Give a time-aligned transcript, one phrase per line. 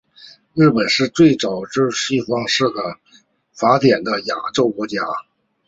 [0.55, 2.65] 日本是最早编纂西方式
[3.53, 4.97] 法典的亚洲国家。